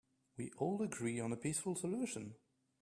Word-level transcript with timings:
We 0.35 0.49
all 0.57 0.81
agree 0.81 1.19
on 1.19 1.31
a 1.31 1.37
peaceful 1.37 1.75
solution. 1.75 2.33